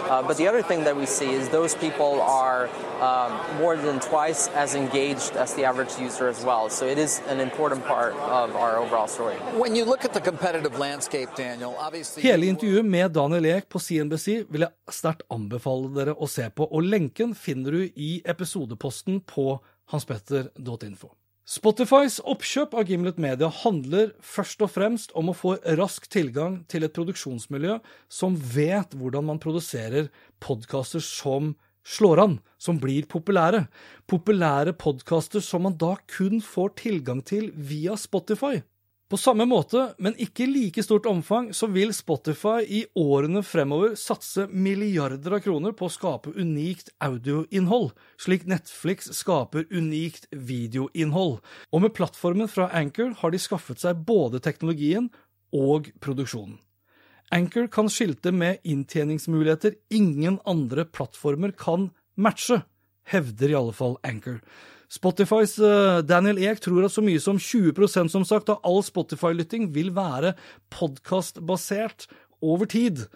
Uh, 0.00 0.22
but 0.22 0.36
the 0.36 0.48
other 0.48 0.62
thing 0.62 0.84
that 0.84 0.96
we 0.96 1.06
see 1.06 1.30
is 1.30 1.48
those 1.48 1.74
people 1.74 2.20
are 2.22 2.68
um, 3.00 3.32
more 3.58 3.76
than 3.76 4.00
twice 4.00 4.48
as 4.54 4.74
engaged 4.74 5.36
as 5.36 5.54
the 5.54 5.64
average 5.64 5.98
user 5.98 6.28
as 6.28 6.44
well. 6.44 6.68
So 6.70 6.86
it 6.86 6.98
is 6.98 7.22
an 7.28 7.40
important 7.40 7.84
part 7.84 8.14
of 8.14 8.56
our 8.56 8.78
overall 8.78 9.08
story. 9.08 9.36
When 9.58 9.74
you 9.76 9.84
look 9.84 10.04
at 10.04 10.12
the 10.12 10.20
competitive 10.20 10.78
landscape, 10.78 11.28
Daniel, 11.36 11.74
obviously... 11.78 12.22
Hele 12.22 12.46
intervjuet 12.46 12.84
med 12.84 13.12
Daniel 13.12 13.44
Ek 13.44 13.68
på 13.68 13.78
CNBC 13.78 14.44
vil 14.48 14.66
jeg 14.66 14.94
sterkt 14.94 15.26
anbefale 15.32 15.90
dere 15.94 16.14
å 16.14 16.28
se 16.30 16.48
på, 16.50 16.66
og 16.68 16.82
lenken 16.82 17.34
finner 17.34 17.78
du 17.78 17.84
i 17.94 18.22
episodeposten 18.24 19.20
på 19.26 19.58
hanspetter.info. 19.92 21.12
Spotifys 21.44 22.22
oppkjøp 22.24 22.72
av 22.72 22.88
Gimlet 22.88 23.18
Media 23.20 23.50
handler 23.52 24.14
først 24.24 24.62
og 24.64 24.70
fremst 24.72 25.10
om 25.12 25.28
å 25.28 25.34
få 25.36 25.58
rask 25.76 26.06
tilgang 26.08 26.62
til 26.72 26.86
et 26.86 26.94
produksjonsmiljø 26.96 27.74
som 28.08 28.38
vet 28.54 28.96
hvordan 28.96 29.26
man 29.28 29.40
produserer 29.42 30.08
podkaster 30.40 31.04
som 31.04 31.52
slår 31.84 32.22
an, 32.22 32.38
som 32.56 32.80
blir 32.80 33.04
populære. 33.12 33.66
Populære 34.08 34.72
podkaster 34.80 35.44
som 35.44 35.66
man 35.68 35.76
da 35.76 35.98
kun 36.08 36.40
får 36.40 36.78
tilgang 36.80 37.20
til 37.20 37.50
via 37.52 37.98
Spotify. 38.00 38.62
På 39.04 39.18
samme 39.20 39.44
måte, 39.44 39.90
men 40.00 40.16
ikke 40.16 40.46
like 40.48 40.82
stort 40.82 41.04
omfang, 41.06 41.50
så 41.52 41.68
vil 41.68 41.92
Spotify 41.92 42.62
i 42.64 42.80
årene 42.96 43.42
fremover 43.44 43.92
satse 44.00 44.46
milliarder 44.48 45.36
av 45.36 45.42
kroner 45.44 45.74
på 45.76 45.90
å 45.90 45.92
skape 45.92 46.32
unikt 46.32 46.88
audioinnhold, 47.04 47.92
slik 48.16 48.46
Netflix 48.48 49.12
skaper 49.12 49.68
unikt 49.68 50.24
videoinnhold. 50.32 51.42
Og 51.68 51.84
med 51.84 51.92
plattformen 51.96 52.48
fra 52.48 52.70
Anchor 52.72 53.12
har 53.20 53.34
de 53.34 53.42
skaffet 53.44 53.84
seg 53.84 54.00
både 54.08 54.40
teknologien 54.40 55.10
og 55.52 55.92
produksjonen. 56.00 56.56
Anchor 57.34 57.68
kan 57.72 57.92
skilte 57.92 58.32
med 58.32 58.64
inntjeningsmuligheter 58.64 59.76
ingen 59.92 60.40
andre 60.48 60.88
plattformer 60.88 61.52
kan 61.52 61.90
matche, 62.16 62.62
hevder 63.12 63.52
i 63.52 63.56
alle 63.58 63.76
fall 63.76 63.98
Anchor. 64.06 64.40
Spotifys 64.94 65.56
uh, 65.58 66.02
Daniel 66.06 66.38
Ek 66.46 66.60
tror 66.62 66.86
at 66.86 66.94
så 66.94 67.02
mye 67.02 67.22
som 67.22 67.40
20% 67.40 68.12
som 68.12 68.26
sagt, 68.28 68.52
av 68.52 68.62
all 68.66 68.82
Spotify-lytting 68.86 69.72
vil 69.74 69.90
være 69.96 70.34
podkastbasert 70.74 72.06
over 72.44 72.68
tid, 72.70 73.06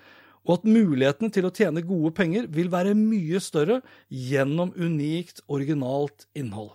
og 0.49 0.59
at 0.59 0.67
mulighetene 0.67 1.31
til 1.35 1.47
å 1.47 1.53
tjene 1.55 1.85
gode 1.87 2.15
penger 2.17 2.49
vil 2.51 2.73
være 2.73 2.97
mye 2.99 3.41
større 3.45 3.83
gjennom 4.09 4.73
unikt, 4.75 5.45
originalt 5.47 6.27
innhold. 6.39 6.73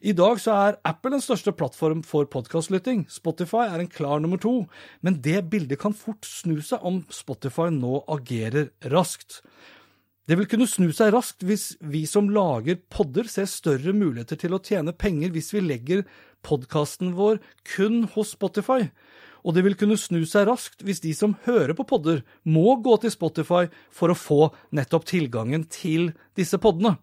I 0.00 0.14
dag 0.16 0.38
så 0.40 0.54
er 0.54 0.78
Apple 0.86 1.12
den 1.16 1.22
største 1.22 1.52
plattform 1.54 2.04
for 2.06 2.26
podkastlytting. 2.30 3.04
Spotify 3.12 3.66
er 3.66 3.82
en 3.82 3.90
klar 3.90 4.22
nummer 4.22 4.40
to, 4.40 4.62
men 5.04 5.18
det 5.22 5.42
bildet 5.52 5.82
kan 5.82 5.94
fort 5.96 6.26
snu 6.26 6.58
seg 6.64 6.82
om 6.86 7.02
Spotify 7.12 7.68
nå 7.74 8.00
agerer 8.16 8.70
raskt. 8.94 9.42
Det 10.28 10.36
vil 10.36 10.44
kunne 10.44 10.66
snu 10.68 10.90
seg 10.92 11.14
raskt 11.14 11.44
hvis 11.48 11.70
vi 11.80 12.02
som 12.04 12.26
lager 12.28 12.76
podder, 12.92 13.24
ser 13.32 13.46
større 13.48 13.94
muligheter 13.96 14.36
til 14.36 14.52
å 14.52 14.60
tjene 14.60 14.92
penger 14.92 15.32
hvis 15.32 15.54
vi 15.54 15.62
legger 15.64 16.02
podkasten 16.44 17.14
vår 17.16 17.40
kun 17.72 18.02
hos 18.12 18.34
Spotify. 18.36 18.90
Og 19.40 19.56
det 19.56 19.64
vil 19.64 19.78
kunne 19.80 19.96
snu 19.96 20.26
seg 20.28 20.50
raskt 20.50 20.84
hvis 20.84 21.00
de 21.00 21.14
som 21.16 21.38
hører 21.46 21.72
på 21.78 21.88
podder, 21.88 22.20
må 22.44 22.76
gå 22.84 22.98
til 23.00 23.14
Spotify 23.14 23.70
for 23.88 24.12
å 24.12 24.18
få 24.18 24.40
nettopp 24.76 25.08
tilgangen 25.08 25.64
til 25.72 26.10
disse 26.36 26.60
poddene. 26.60 26.98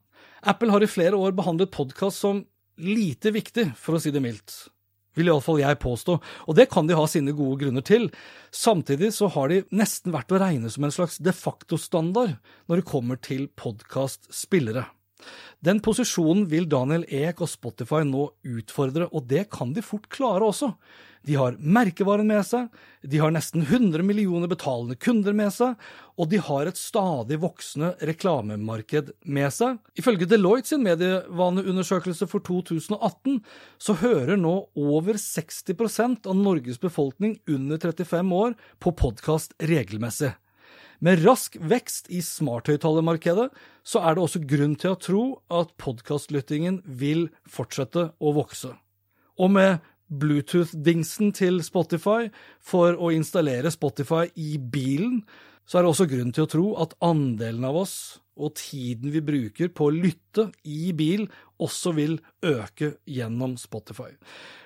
Apple 0.46 0.70
har 0.70 0.86
i 0.86 0.92
flere 0.92 1.18
år 1.18 1.34
behandlet 1.34 1.74
podkast 1.74 2.22
som 2.22 2.46
lite 2.78 3.34
viktig, 3.34 3.72
for 3.74 3.98
å 3.98 4.04
si 4.04 4.14
det 4.14 4.22
mildt 4.22 4.68
vil 5.16 5.32
iallfall 5.32 5.62
jeg 5.62 5.82
påstå, 5.84 6.18
og 6.20 6.58
det 6.58 6.70
kan 6.72 6.88
de 6.88 6.98
ha 6.98 7.06
sine 7.10 7.36
gode 7.36 7.60
grunner 7.64 7.86
til. 7.86 8.10
Samtidig 8.56 9.14
så 9.16 9.30
har 9.36 9.52
de 9.52 9.64
nesten 9.76 10.16
vært 10.16 10.32
å 10.36 10.42
regne 10.42 10.72
som 10.72 10.88
en 10.88 10.96
slags 10.96 11.20
de 11.24 11.36
facto-standard 11.36 12.38
når 12.70 12.82
det 12.82 12.90
kommer 12.90 13.20
til 13.20 13.48
podkastspillere. 13.60 14.88
Den 15.66 15.80
posisjonen 15.82 16.46
vil 16.52 16.68
Daniel 16.70 17.06
Ek 17.10 17.42
og 17.42 17.50
Spotify 17.50 18.04
nå 18.06 18.28
utfordre, 18.46 19.10
og 19.12 19.28
det 19.30 19.48
kan 19.54 19.74
de 19.74 19.84
fort 19.86 20.10
klare 20.14 20.46
også. 20.46 20.74
De 21.26 21.34
har 21.40 21.56
merkevaren 21.58 22.28
med 22.30 22.44
seg, 22.46 22.68
de 23.02 23.18
har 23.18 23.32
nesten 23.34 23.64
100 23.64 24.04
millioner 24.06 24.50
betalende 24.52 24.98
kunder 25.02 25.34
med 25.34 25.50
seg, 25.56 25.74
og 26.22 26.30
de 26.30 26.38
har 26.38 26.70
et 26.70 26.78
stadig 26.78 27.40
voksende 27.42 27.96
reklamemarked 28.06 29.10
med 29.26 29.50
seg. 29.56 29.80
Ifølge 29.98 30.30
Deloitte 30.30 30.76
sin 30.76 30.86
medievaneundersøkelse 30.86 32.30
for 32.30 32.46
2018 32.46 33.42
så 33.82 33.98
hører 34.04 34.38
nå 34.38 34.54
over 34.78 35.18
60% 35.18 36.30
av 36.30 36.38
Norges 36.38 36.82
befolkning 36.82 37.40
under 37.50 37.82
35 37.82 38.36
år 38.46 38.58
på 38.78 38.94
podkast 38.94 39.58
regelmessig. 39.66 40.36
Med 41.04 41.26
rask 41.26 41.58
vekst 41.60 42.08
i 42.14 42.22
smarthøyttalermarkedet 42.24 43.50
så 43.86 44.02
er 44.02 44.16
det 44.16 44.24
også 44.24 44.42
grunn 44.48 44.76
til 44.80 44.94
å 44.94 45.00
tro 45.02 45.24
at 45.52 45.74
podkastlyttingen 45.82 46.82
vil 46.86 47.28
fortsette 47.50 48.10
å 48.20 48.36
vokse. 48.38 48.72
Og 49.36 49.52
med 49.52 49.84
Bluetooth-dingsen 50.08 51.34
til 51.36 51.60
Spotify 51.66 52.30
for 52.64 52.96
å 52.96 53.12
installere 53.16 53.74
Spotify 53.74 54.30
i 54.40 54.56
bilen, 54.60 55.24
så 55.66 55.80
er 55.80 55.86
det 55.86 55.92
også 55.92 56.08
grunn 56.10 56.32
til 56.36 56.46
å 56.46 56.52
tro 56.52 56.68
at 56.82 56.94
andelen 57.04 57.66
av 57.68 57.82
oss 57.82 57.96
og 58.36 58.56
tiden 58.60 59.14
vi 59.14 59.24
bruker 59.24 59.72
på 59.72 59.88
å 59.88 59.96
lytte 59.96 60.50
i 60.68 60.92
bil, 60.96 61.26
også 61.62 61.94
vil 61.96 62.18
øke 62.46 62.96
gjennom 63.06 63.56
Spotify. 63.60 64.12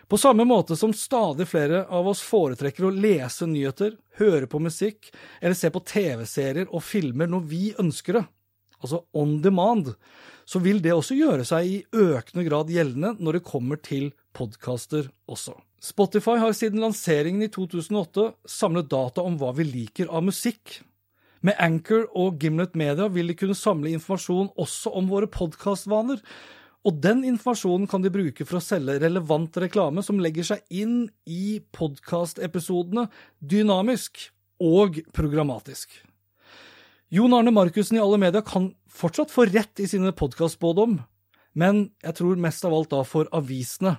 På 0.10 0.18
samme 0.18 0.46
måte 0.48 0.76
som 0.76 0.94
stadig 0.94 1.46
flere 1.52 1.84
av 1.86 2.08
oss 2.10 2.24
foretrekker 2.26 2.88
å 2.88 2.96
lese 2.96 3.46
nyheter, 3.46 3.94
høre 4.18 4.50
på 4.50 4.62
musikk 4.64 5.12
eller 5.40 5.58
se 5.58 5.70
på 5.70 5.84
TV-serier 5.86 6.72
og 6.74 6.82
filmer 6.84 7.30
når 7.30 7.46
vi 7.52 7.64
ønsker 7.80 8.18
det, 8.18 8.26
altså 8.82 9.04
on 9.14 9.38
demand, 9.44 9.94
så 10.50 10.62
vil 10.66 10.82
det 10.82 10.96
også 10.96 11.18
gjøre 11.18 11.46
seg 11.46 11.70
i 11.70 11.80
økende 11.94 12.46
grad 12.48 12.72
gjeldende 12.74 13.14
når 13.20 13.38
det 13.38 13.48
kommer 13.52 13.78
til 13.86 14.10
podkaster 14.34 15.12
også. 15.30 15.54
Spotify 15.80 16.40
har 16.42 16.56
siden 16.58 16.82
lanseringen 16.84 17.46
i 17.46 17.52
2008 17.54 18.32
samlet 18.50 18.90
data 18.92 19.24
om 19.24 19.38
hva 19.40 19.54
vi 19.56 19.68
liker 19.68 20.10
av 20.10 20.26
musikk. 20.26 20.82
Med 21.46 21.56
Anchor 21.62 22.10
og 22.20 22.42
Gimlet 22.42 22.74
Media 22.76 23.08
vil 23.14 23.30
de 23.32 23.38
kunne 23.40 23.56
samle 23.56 23.94
informasjon 23.96 24.50
også 24.60 24.92
om 24.98 25.08
våre 25.08 25.30
podkastvaner, 25.32 26.20
Og 26.88 26.96
den 27.04 27.26
informasjonen 27.28 27.90
kan 27.92 28.04
de 28.04 28.12
bruke 28.14 28.46
for 28.48 28.60
å 28.60 28.64
selge 28.64 29.02
relevant 29.04 29.58
reklame 29.60 30.04
som 30.06 30.22
legger 30.24 30.48
seg 30.48 30.64
inn 30.72 31.10
i 31.28 31.60
podkastepisodene 31.76 33.10
dynamisk 33.40 34.30
og 34.64 35.02
programmatisk. 35.16 35.92
Jon 37.12 37.34
Arne 37.34 37.52
Markussen 37.52 37.98
i 37.98 38.04
alle 38.04 38.20
medier 38.22 38.46
kan 38.46 38.70
fortsatt 38.88 39.34
få 39.34 39.48
rett 39.50 39.82
i 39.82 39.88
sine 39.90 40.14
podkastspådom, 40.16 41.00
men 41.60 41.88
jeg 42.06 42.20
tror 42.20 42.40
mest 42.40 42.68
av 42.68 42.76
alt 42.78 42.92
da 42.94 43.02
for 43.08 43.28
avisene. 43.36 43.98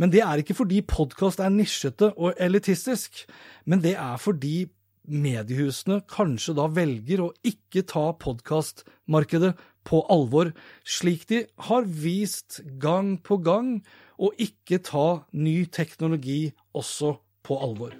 Men 0.00 0.10
det 0.10 0.22
er 0.24 0.42
ikke 0.42 0.56
fordi 0.58 0.80
podkast 0.88 1.42
er 1.44 1.52
nisjete 1.54 2.10
og 2.16 2.38
elitistisk, 2.42 3.24
men 3.68 3.82
det 3.84 3.94
er 4.00 4.18
fordi 4.20 4.64
mediehusene 5.02 6.00
kanskje 6.10 6.54
da 6.56 6.68
velger 6.70 7.24
å 7.24 7.32
ikke 7.46 7.84
ta 7.90 8.08
podkastmarkedet 8.22 9.52
på 9.88 10.02
alvor, 10.12 10.52
slik 10.84 11.26
de 11.30 11.44
har 11.68 11.86
vist 11.86 12.60
gang 12.82 13.16
på 13.22 13.40
gang, 13.42 13.80
og 14.22 14.38
ikke 14.40 14.78
ta 14.86 15.24
ny 15.32 15.64
teknologi 15.66 16.52
også 16.76 17.16
på 17.42 17.58
alvor. 17.58 17.96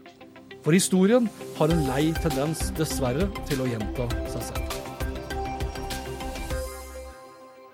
For 0.63 0.77
historien 0.77 1.27
har 1.59 1.73
en 1.75 1.87
lei 1.89 2.13
tendens, 2.23 2.69
dessverre, 2.79 3.27
til 3.49 3.65
å 3.65 3.67
gjenta 3.67 4.07
seg 4.31 4.49
selv. 4.53 4.79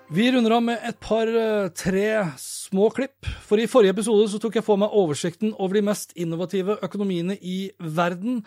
Vi 0.08 0.24
runder 0.32 0.54
av 0.56 0.62
med 0.64 0.84
et 0.88 0.96
par 1.04 1.28
eh, 1.28 1.68
tre 1.76 2.06
små 2.40 2.86
klipp. 2.96 3.28
For 3.44 3.60
i 3.60 3.68
forrige 3.68 3.92
episode 3.92 4.30
så 4.32 4.40
tok 4.40 4.56
jeg 4.56 4.64
for 4.64 4.80
meg 4.80 4.94
oversikten 4.96 5.52
over 5.58 5.76
de 5.76 5.84
mest 5.84 6.14
innovative 6.16 6.78
økonomiene 6.80 7.36
i 7.36 7.58
verden. 7.76 8.40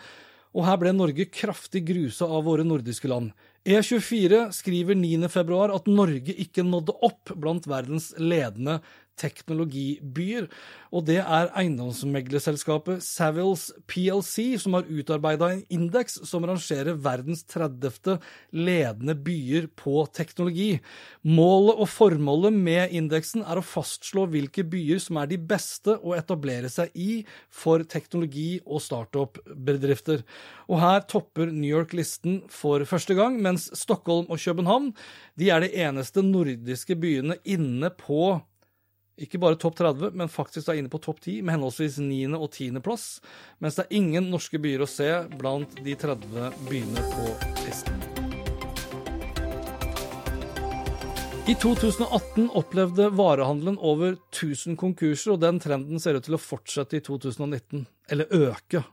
Og 0.58 0.66
her 0.66 0.80
ble 0.82 0.90
Norge 0.96 1.28
kraftig 1.30 1.84
grusa 1.86 2.26
av 2.26 2.42
våre 2.48 2.66
nordiske 2.66 3.06
land. 3.06 3.30
E24 3.62 4.48
skriver 4.50 4.98
9.2 4.98 5.58
at 5.76 5.86
Norge 5.86 6.34
ikke 6.34 6.64
nådde 6.66 6.96
opp 7.06 7.30
blant 7.38 7.68
verdens 7.70 8.10
ledende 8.18 8.80
teknologibyer. 9.20 10.48
Og 10.92 11.06
det 11.08 11.18
er 11.22 11.50
eiendomsmeglerselskapet 11.58 13.02
Savills 13.04 13.68
PLC 13.88 14.58
som 14.60 14.76
har 14.76 14.88
utarbeida 14.88 15.50
en 15.52 15.62
indeks 15.72 16.18
som 16.28 16.44
rangerer 16.48 16.98
verdens 17.00 17.44
30. 17.48 18.18
ledende 18.52 19.16
byer 19.16 19.68
på 19.78 20.04
teknologi. 20.12 20.80
Målet 21.22 21.80
og 21.80 21.90
formålet 21.92 22.56
med 22.56 22.92
indeksen 22.92 23.44
er 23.46 23.60
å 23.60 23.66
fastslå 23.66 24.26
hvilke 24.32 24.64
byer 24.68 25.00
som 25.02 25.20
er 25.22 25.30
de 25.32 25.40
beste 25.40 25.96
å 26.00 26.16
etablere 26.18 26.70
seg 26.72 26.92
i 26.94 27.22
for 27.48 27.84
teknologi- 27.88 28.60
og 28.66 28.82
startup-bedrifter. 28.84 30.22
Og 30.68 30.80
her 30.82 31.02
topper 31.08 31.50
New 31.52 31.70
York 31.70 31.94
listen 31.96 32.42
for 32.52 32.84
første 32.88 33.16
gang, 33.18 33.40
mens 33.42 33.68
Stockholm 33.78 34.28
og 34.28 34.40
København 34.42 34.92
de 35.38 35.50
er 35.52 35.64
de 35.64 35.72
eneste 35.84 36.24
nordiske 36.24 36.96
byene 37.00 37.38
inne 37.48 37.90
på 37.96 38.40
ikke 39.22 39.40
bare 39.42 39.58
topp 39.60 39.78
30, 39.78 40.12
men 40.18 40.30
faktisk 40.32 40.68
er 40.68 40.80
inne 40.80 40.92
på 40.92 41.00
topp 41.02 41.22
10 41.22 41.40
med 41.42 41.56
henholdsvis 41.56 42.00
9. 42.02 42.22
og 42.38 42.48
10. 42.50 42.80
plass, 42.84 43.06
mens 43.62 43.78
det 43.78 43.86
er 43.86 44.00
ingen 44.00 44.30
norske 44.32 44.60
byer 44.62 44.84
å 44.84 44.90
se 44.90 45.10
blant 45.38 45.78
de 45.84 45.96
30 45.98 46.66
byene 46.70 47.06
på 47.14 47.28
listen. 47.62 48.02
I 51.42 51.54
2018 51.58 52.52
opplevde 52.54 53.08
varehandelen 53.18 53.74
over 53.82 54.12
1000 54.30 54.76
konkurser, 54.78 55.32
og 55.34 55.40
den 55.42 55.58
trenden 55.58 55.98
ser 55.98 56.14
ut 56.14 56.22
til 56.28 56.36
å 56.36 56.40
fortsette 56.40 57.00
i 57.00 57.02
2019, 57.02 57.82
eller 58.14 58.30
øke. 58.30 58.84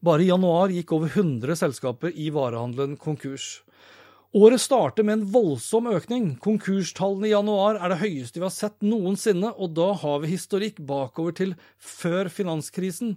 Bare 0.00 0.24
i 0.24 0.30
januar 0.30 0.72
gikk 0.72 0.94
over 0.96 1.12
100 1.12 1.58
selskaper 1.60 2.16
i 2.16 2.30
varehandelen 2.32 2.96
konkurs. 2.96 3.58
Året 4.36 4.60
starter 4.60 5.06
med 5.08 5.14
en 5.14 5.28
voldsom 5.32 5.86
økning. 5.88 6.34
Konkurstallene 6.44 7.30
i 7.30 7.32
januar 7.32 7.78
er 7.80 7.94
det 7.94 8.02
høyeste 8.02 8.36
vi 8.36 8.44
har 8.44 8.52
sett 8.52 8.76
noensinne, 8.84 9.54
og 9.56 9.72
da 9.78 9.94
har 10.02 10.18
vi 10.20 10.34
historikk 10.34 10.82
bakover 10.84 11.32
til 11.38 11.54
før 11.80 12.28
finanskrisen, 12.28 13.14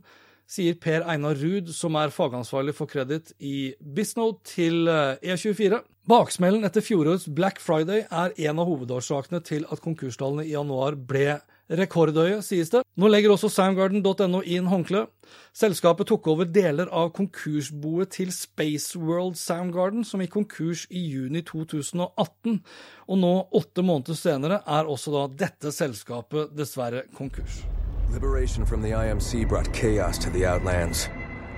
sier 0.49 0.77
Per 0.81 1.05
Einar 1.09 1.37
Ruud, 1.39 1.71
som 1.75 1.97
er 1.99 2.13
fagansvarlig 2.13 2.75
for 2.77 2.89
kreditt 2.91 3.33
i 3.39 3.73
Bisnode 3.81 4.41
til 4.47 4.87
E24. 4.87 5.71
Eh, 5.71 5.79
e 5.79 5.87
Baksmellen 6.11 6.65
etter 6.65 6.81
fjorårets 6.81 7.27
Black 7.29 7.61
Friday 7.61 8.07
er 8.09 8.33
en 8.49 8.59
av 8.59 8.67
hovedårsakene 8.67 9.39
til 9.45 9.67
at 9.69 9.83
konkurstallene 9.83 10.47
i 10.47 10.55
januar 10.55 10.97
ble 10.97 11.37
rekordhøye, 11.71 12.41
sies 12.43 12.71
det. 12.73 12.81
Nå 12.99 13.09
legger 13.11 13.33
også 13.33 13.49
Soundgarden.no 13.51 14.41
inn 14.43 14.69
håndkleet. 14.71 15.11
Selskapet 15.55 16.09
tok 16.11 16.27
over 16.33 16.49
deler 16.49 16.91
av 16.91 17.13
konkursboet 17.15 18.11
til 18.17 18.33
Spaceworld 18.35 19.39
Soundgarden, 19.39 20.03
som 20.07 20.23
gikk 20.23 20.35
konkurs 20.39 20.87
i 20.91 21.05
juni 21.13 21.43
2018. 21.47 22.59
Og 23.07 23.21
nå, 23.21 23.35
åtte 23.61 23.85
måneder 23.85 24.19
senere, 24.19 24.59
er 24.67 24.89
også 24.89 25.15
da 25.15 25.27
dette 25.45 25.71
selskapet 25.75 26.51
dessverre 26.57 27.05
konkurs. 27.15 27.63
Liberation 28.11 28.65
from 28.65 28.81
the 28.81 28.89
IMC 28.89 29.47
brought 29.47 29.71
chaos 29.71 30.17
to 30.17 30.29
the 30.31 30.45
Outlands, 30.45 31.07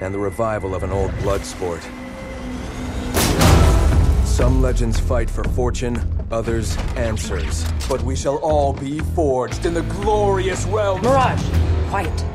and 0.01 0.13
the 0.13 0.19
revival 0.19 0.75
of 0.75 0.83
an 0.83 0.91
old 0.91 1.11
blood 1.19 1.43
sport. 1.43 1.81
Some 4.23 4.61
legends 4.61 4.99
fight 4.99 5.31
for 5.31 5.43
fortune, 5.55 5.99
others 6.29 6.77
answers. 6.95 7.65
But 7.89 8.03
we 8.03 8.15
shall 8.15 8.37
all 8.37 8.71
be 8.71 8.99
forged 9.15 9.65
in 9.65 9.73
the 9.73 9.81
glorious 9.81 10.65
realm. 10.65 11.01
Mirage, 11.01 11.43
quiet. 11.89 12.25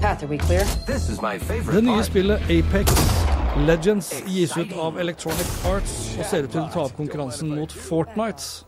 Path, 0.00 0.22
are 0.22 0.28
we 0.28 0.38
clear? 0.38 0.64
This 0.86 1.10
is 1.10 1.20
my 1.20 1.38
favorite 1.38 1.74
Det 1.74 1.84
nye 1.84 2.02
spillet 2.02 2.40
Apex 2.50 2.92
Legends 3.66 4.22
gis 4.26 4.56
ut 4.56 4.72
av 4.72 4.98
Electronic 5.00 5.46
Arts 5.64 6.16
og 6.18 6.24
ser 6.24 6.44
ut 6.44 6.50
til 6.52 6.60
å 6.60 6.68
ta 6.72 6.80
opp 6.84 6.96
konkurransen 6.96 7.52
mot 7.56 7.72
Fortnite. 7.72 8.64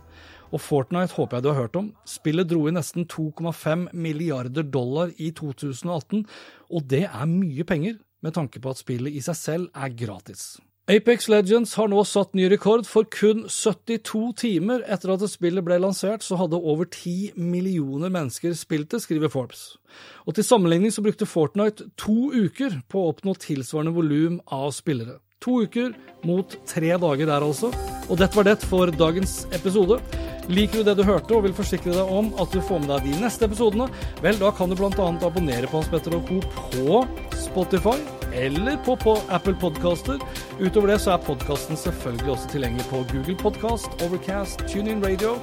Og 0.53 0.63
Fortnite 0.63 1.17
håper 1.17 1.39
jeg 1.39 1.45
du 1.45 1.51
har 1.53 1.61
hørt 1.63 1.77
om. 1.81 1.91
Spillet 2.09 2.49
dro 2.49 2.65
i 2.69 2.75
nesten 2.75 3.09
2,5 3.11 3.89
milliarder 3.93 4.65
dollar 4.65 5.13
i 5.17 5.31
2018, 5.37 6.25
og 6.71 6.89
det 6.89 7.05
er 7.09 7.29
mye 7.31 7.67
penger 7.69 7.99
med 8.25 8.35
tanke 8.35 8.61
på 8.63 8.73
at 8.73 8.81
spillet 8.81 9.15
i 9.15 9.23
seg 9.25 9.37
selv 9.39 9.69
er 9.77 9.93
gratis. 9.95 10.57
Apex 10.89 11.27
Legends 11.29 11.75
har 11.77 11.91
nå 11.93 12.01
satt 12.09 12.31
ny 12.33 12.47
rekord, 12.49 12.87
for 12.89 13.05
kun 13.13 13.43
72 13.53 14.31
timer 14.41 14.81
etter 14.89 15.11
at 15.13 15.25
spillet 15.29 15.61
ble 15.67 15.77
lansert, 15.85 16.25
så 16.25 16.39
hadde 16.41 16.57
over 16.57 16.89
10 16.89 17.37
millioner 17.37 18.09
mennesker 18.09 18.55
spilt 18.57 18.95
det, 18.95 19.03
skriver 19.05 19.29
Forbes. 19.29 19.75
Og 20.25 20.39
til 20.39 20.49
sammenligning 20.49 20.95
så 20.95 21.05
brukte 21.05 21.29
Fortnite 21.29 21.91
to 22.01 22.31
uker 22.33 22.81
på 22.89 23.03
å 23.03 23.13
oppnå 23.13 23.37
tilsvarende 23.37 23.93
volum 23.99 24.41
av 24.49 24.73
spillere. 24.73 25.19
To 25.45 25.61
uker 25.69 25.93
mot 26.25 26.57
tre 26.67 26.97
dager 26.97 27.29
der, 27.29 27.45
altså. 27.45 27.69
Og 28.09 28.17
dette 28.17 28.41
var 28.41 28.49
det 28.49 28.57
for 28.65 28.89
dagens 28.89 29.43
episode. 29.53 30.01
Liker 30.49 30.81
du 30.81 30.89
det 30.89 30.97
du 30.97 31.05
hørte 31.05 31.37
og 31.37 31.45
vil 31.45 31.57
forsikre 31.57 31.93
deg 31.93 32.13
om 32.13 32.31
at 32.41 32.53
du 32.55 32.63
får 32.65 32.81
med 32.81 32.93
deg 32.95 33.09
de 33.11 33.25
neste 33.25 33.45
episodene, 33.49 33.89
vel, 34.25 34.39
da 34.41 34.53
kan 34.57 34.71
du 34.71 34.79
bl.a. 34.79 35.09
abonnere 35.29 35.69
på 35.69 35.83
Hans 35.83 35.91
Petter 35.93 36.17
og 36.17 36.31
Co. 36.31 36.41
på 36.73 37.03
Spotify 37.37 37.99
eller 38.33 38.77
på, 38.85 38.97
på 38.97 39.17
Apple 39.29 39.57
Podcaster. 39.61 40.21
Utover 40.61 40.93
det 40.93 41.01
så 41.05 41.15
er 41.15 41.25
podkasten 41.25 41.81
selvfølgelig 41.81 42.33
også 42.35 42.53
tilgjengelig 42.53 42.89
på 42.91 43.03
Google 43.13 43.37
Podcast, 43.41 43.93
Overcast, 44.05 44.65
TuneIn 44.69 45.05
Radio 45.05 45.37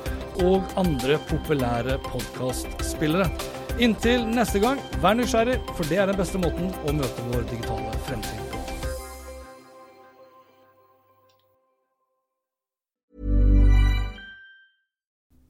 og 0.46 0.66
andre 0.80 1.20
populære 1.30 2.00
podkastspillere. 2.10 3.30
Inntil 3.82 4.26
neste 4.32 4.62
gang, 4.64 4.82
vær 5.04 5.18
nysgjerrig, 5.20 5.60
for 5.76 5.86
det 5.92 6.00
er 6.02 6.12
den 6.12 6.20
beste 6.22 6.42
måten 6.42 6.72
å 6.86 6.96
møte 6.96 7.30
vår 7.34 7.48
digitale 7.52 7.94
fremtid 8.08 8.45